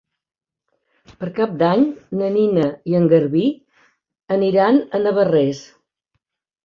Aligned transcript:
Per 1.19 1.27
Cap 1.39 1.51
d'Any 1.63 1.83
na 2.21 2.31
Nina 2.37 2.65
i 2.93 2.97
en 3.01 3.07
Garbí 3.13 3.45
aniran 4.37 4.81
a 4.97 5.03
Navarrés. 5.05 5.63